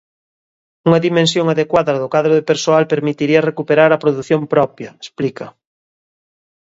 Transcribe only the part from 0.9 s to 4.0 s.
dimensión adecuada do cadro de persoal permitiría recuperar